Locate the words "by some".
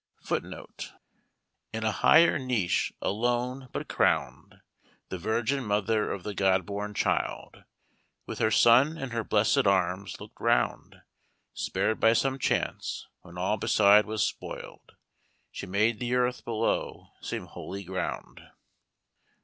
11.99-12.39